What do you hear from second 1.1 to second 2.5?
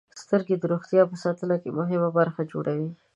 ساتنه کې مهمه برخه